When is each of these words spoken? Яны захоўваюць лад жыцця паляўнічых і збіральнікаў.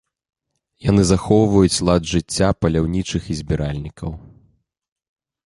Яны 0.85 1.03
захоўваюць 1.09 1.83
лад 1.89 2.09
жыцця 2.13 2.49
паляўнічых 2.65 3.21
і 3.35 3.39
збіральнікаў. 3.43 4.11